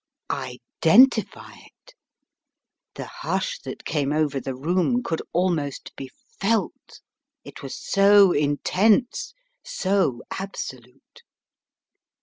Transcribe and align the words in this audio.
Identify 0.31 1.53
it? 1.59 1.93
The 2.95 3.05
hush 3.05 3.59
that 3.59 3.85
came 3.85 4.11
over 4.11 4.39
the 4.39 4.55
room 4.55 5.03
could 5.03 5.21
almost 5.31 5.95
be 5.95 6.09
felt, 6.39 7.01
it 7.43 7.61
was 7.61 7.75
so 7.77 8.31
intense, 8.31 9.35
so 9.63 10.23
absolute. 10.31 11.21